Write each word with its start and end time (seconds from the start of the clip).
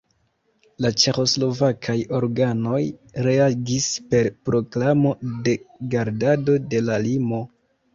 La 0.85 0.89
ĉeĥoslovakaj 1.03 1.95
organoj 2.21 2.81
reagis 3.29 3.93
per 4.15 4.33
proklamo 4.51 5.17
de 5.49 5.59
gardado 5.97 6.63
de 6.75 6.87
la 6.93 7.03
limo. 7.11 7.49